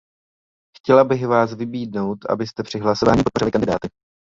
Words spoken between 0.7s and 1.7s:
Chtěla bych vás